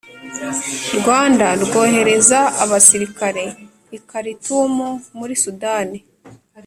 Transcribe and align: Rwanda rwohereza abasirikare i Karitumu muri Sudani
Rwanda 0.97 1.47
rwohereza 1.63 2.39
abasirikare 2.63 3.43
i 3.97 3.99
Karitumu 4.09 4.87
muri 5.17 5.33
Sudani 5.43 5.99